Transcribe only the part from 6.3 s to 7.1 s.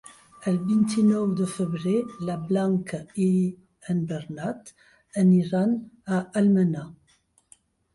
Almenar.